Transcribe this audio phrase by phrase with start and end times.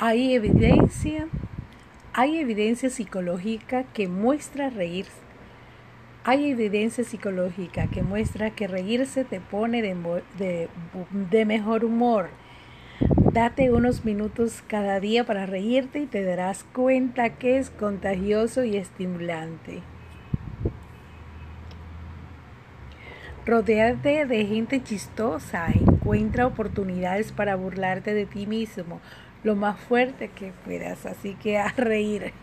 [0.00, 1.26] Hay evidencia,
[2.12, 5.06] hay evidencia psicológica que muestra reír.
[6.22, 10.68] Hay evidencia psicológica que muestra que reírse te pone de,
[11.30, 12.28] de mejor humor.
[13.32, 18.76] Date unos minutos cada día para reírte y te darás cuenta que es contagioso y
[18.76, 19.82] estimulante.
[23.44, 29.00] Rodéate de gente chistosa, encuentra oportunidades para burlarte de ti mismo
[29.44, 32.32] lo más fuerte que puedas, así que a reír.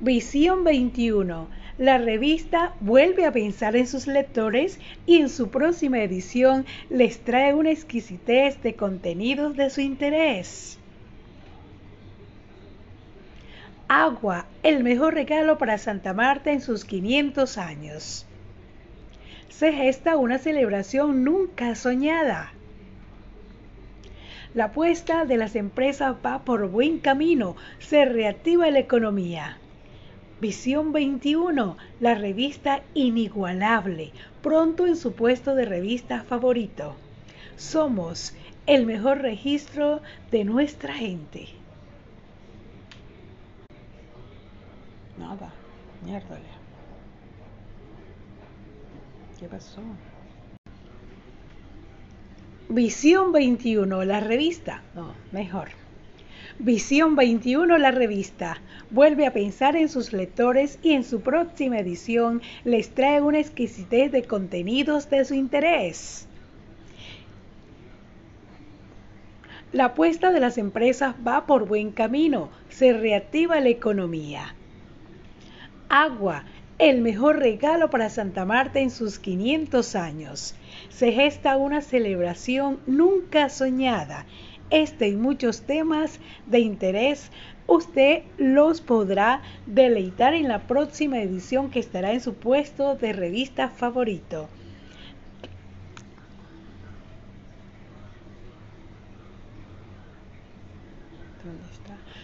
[0.00, 1.48] Visión 21.
[1.78, 7.54] La revista vuelve a pensar en sus lectores y en su próxima edición les trae
[7.54, 10.78] una exquisitez de contenidos de su interés.
[13.88, 18.26] Agua, el mejor regalo para Santa Marta en sus 500 años.
[19.52, 22.52] Se gesta una celebración nunca soñada.
[24.54, 29.58] La apuesta de las empresas va por buen camino, se reactiva la economía.
[30.40, 34.12] Visión 21, la revista inigualable,
[34.42, 36.96] pronto en su puesto de revista favorito.
[37.56, 38.34] Somos
[38.66, 41.46] el mejor registro de nuestra gente.
[45.18, 45.52] Nada,
[46.04, 46.61] mierda.
[49.42, 49.80] ¿Qué pasó?
[52.68, 54.84] Visión 21, la revista.
[54.94, 55.70] No, mejor.
[56.60, 58.58] Visión 21, la revista.
[58.90, 64.12] Vuelve a pensar en sus lectores y en su próxima edición les trae una exquisitez
[64.12, 66.28] de contenidos de su interés.
[69.72, 74.54] La apuesta de las empresas va por buen camino, se reactiva la economía.
[75.88, 76.44] Agua,
[76.82, 80.56] el mejor regalo para Santa Marta en sus 500 años.
[80.88, 84.26] Se gesta una celebración nunca soñada.
[84.68, 87.30] Este y muchos temas de interés
[87.68, 93.68] usted los podrá deleitar en la próxima edición que estará en su puesto de revista
[93.68, 94.48] favorito.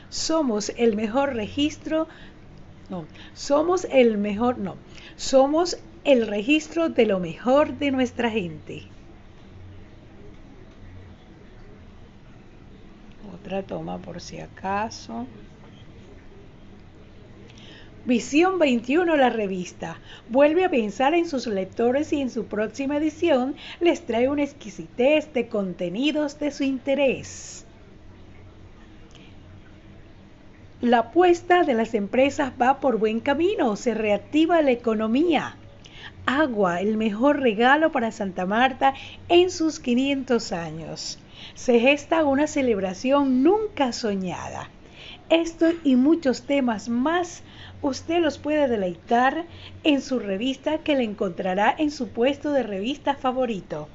[0.09, 2.09] Somos el mejor registro
[2.91, 4.76] no, somos el mejor, no,
[5.16, 8.82] somos el registro de lo mejor de nuestra gente.
[13.34, 15.26] Otra toma por si acaso.
[18.04, 20.00] Visión 21, la revista,
[20.31, 25.31] vuelve a pensar en sus lectores y en su próxima edición les trae una exquisitez
[25.34, 27.66] de contenidos de su interés.
[30.81, 35.56] La apuesta de las empresas va por buen camino, se reactiva la economía.
[36.25, 38.94] Agua, el mejor regalo para Santa Marta
[39.28, 41.19] en sus 500 años.
[41.55, 44.71] Se gesta una celebración nunca soñada.
[45.31, 47.43] Esto y muchos temas más
[47.83, 49.47] usted los puede deleitar
[49.83, 53.88] en su revista que le encontrará en su puesto de revista favorito.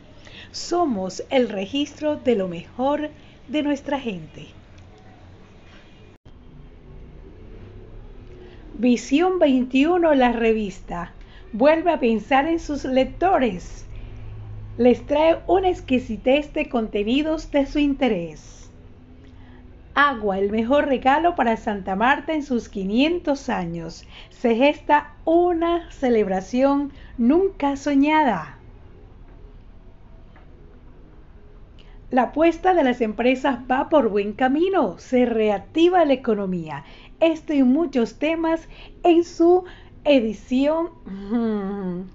[0.52, 3.10] Somos el registro de lo mejor
[3.48, 4.48] de nuestra gente.
[8.76, 11.12] Visión 21, la revista,
[11.52, 13.86] vuelve a pensar en sus lectores.
[14.80, 18.72] Les trae una exquisitez de contenidos de su interés.
[19.94, 24.08] Agua, el mejor regalo para Santa Marta en sus 500 años.
[24.32, 28.58] Se gesta una celebración nunca soñada.
[32.14, 36.84] La apuesta de las empresas va por buen camino, se reactiva la economía
[37.24, 38.68] esto y muchos temas
[39.04, 39.64] en su
[40.04, 40.90] edición.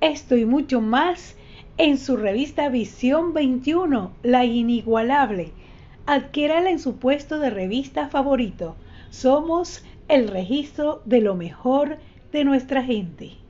[0.00, 1.36] Esto y mucho más
[1.76, 5.52] en su revista Visión 21, La Inigualable.
[6.06, 8.76] Adquiérala en su puesto de revista favorito.
[9.10, 11.98] Somos el registro de lo mejor
[12.32, 13.43] de nuestra gente.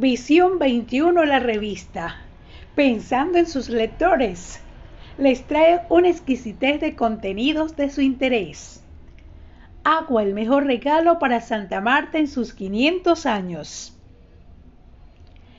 [0.00, 2.16] Visión 21, la revista.
[2.74, 4.62] Pensando en sus lectores
[5.18, 8.82] les trae una exquisitez de contenidos de su interés.
[9.84, 13.94] Agua, el mejor regalo para Santa Marta en sus 500 años.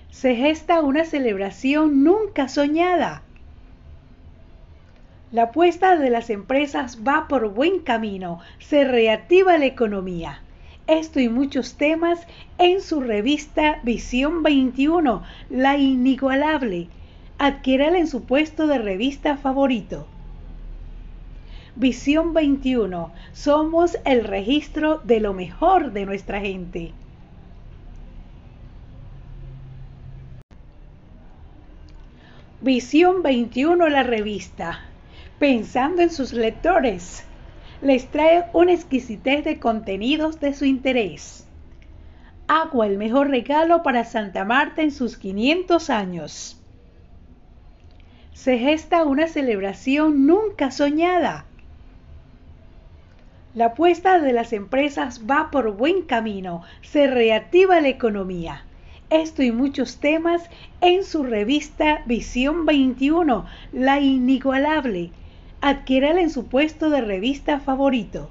[0.09, 3.21] Se gesta una celebración nunca soñada.
[5.31, 10.41] La apuesta de las empresas va por buen camino, se reactiva la economía
[10.91, 12.27] esto y muchos temas
[12.57, 16.89] en su revista Visión 21, la inigualable.
[17.37, 20.05] Adquiérala en su puesto de revista favorito.
[21.75, 26.91] Visión 21, somos el registro de lo mejor de nuestra gente.
[32.59, 34.81] Visión 21, la revista,
[35.39, 37.25] pensando en sus lectores
[37.81, 41.47] les trae una exquisitez de contenidos de su interés.
[42.47, 46.61] Agua, el mejor regalo para Santa Marta en sus 500 años.
[48.33, 51.45] Se gesta una celebración nunca soñada.
[53.55, 58.63] La apuesta de las empresas va por buen camino, se reactiva la economía.
[59.09, 60.49] Esto y muchos temas
[60.79, 65.11] en su revista Visión 21, la inigualable.
[65.61, 68.29] Adquiérala en su puesto de revista favorito.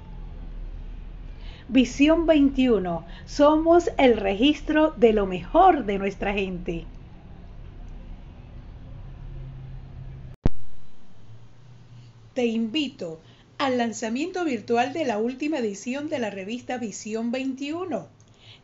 [1.69, 3.05] Visión 21.
[3.25, 6.85] Somos el registro de lo mejor de nuestra gente.
[12.33, 13.21] Te invito
[13.57, 18.07] al lanzamiento virtual de la última edición de la revista Visión 21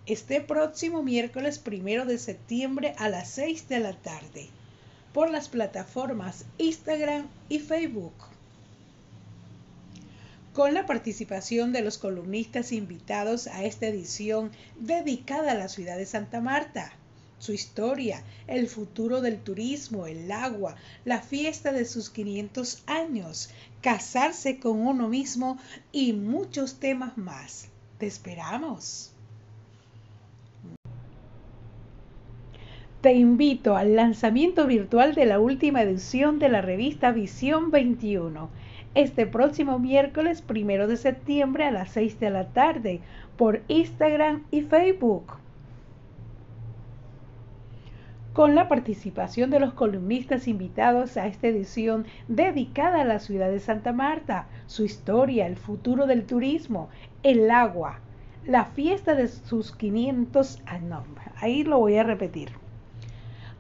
[0.08, 4.48] este próximo miércoles primero de septiembre a las 6 de la tarde
[5.14, 8.37] por las plataformas Instagram y Facebook.
[10.58, 14.50] Con la participación de los columnistas invitados a esta edición
[14.80, 16.94] dedicada a la ciudad de Santa Marta,
[17.38, 20.76] su historia, el futuro del turismo, el agua,
[21.06, 23.52] la fiesta de sus 500 años,
[23.82, 25.60] casarse con uno mismo
[25.92, 27.68] y muchos temas más.
[28.00, 29.12] Te esperamos.
[33.02, 38.50] Te invito al lanzamiento virtual de la última edición de la revista Visión 21,
[38.96, 43.02] este próximo miércoles primero de septiembre a las 6 de la tarde
[43.38, 45.34] por Instagram y Facebook.
[48.34, 53.60] Con la participación de los columnistas invitados a esta edición dedicada a la ciudad de
[53.60, 56.90] Santa Marta, su historia, el futuro del turismo,
[57.24, 58.00] el agua,
[58.46, 61.04] la fiesta de sus 500 años.
[61.38, 62.67] Ahí lo voy a repetir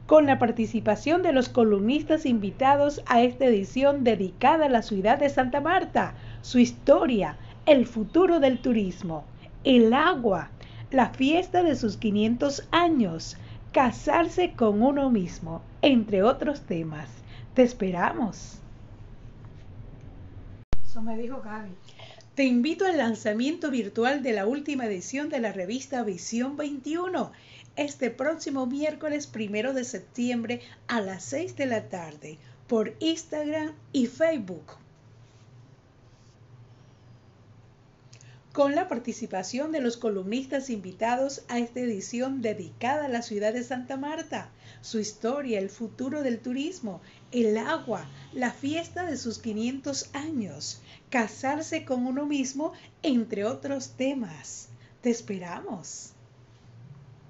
[0.07, 5.30] con la participación de los columnistas invitados a esta edición dedicada a la ciudad de
[5.30, 9.25] Santa Marta, su historia, el futuro del turismo,
[9.65, 10.50] el agua,
[10.92, 13.36] la fiesta de sus 500 años,
[13.74, 17.10] casarse con uno mismo, entre otros temas.
[17.53, 18.60] Te esperamos.
[20.86, 21.71] Eso me dijo Gaby.
[22.33, 27.31] Te invito al lanzamiento virtual de la última edición de la revista Visión 21
[27.77, 32.38] este próximo miércoles primero de septiembre a las 6 de la tarde
[32.68, 34.65] por Instagram y Facebook.
[38.51, 43.63] Con la participación de los columnistas invitados a esta edición dedicada a la ciudad de
[43.63, 44.50] Santa Marta,
[44.81, 47.00] su historia, el futuro del turismo,
[47.31, 50.81] el agua, la fiesta de sus 500 años,
[51.12, 54.69] casarse con uno mismo, entre otros temas.
[55.01, 56.13] Te esperamos.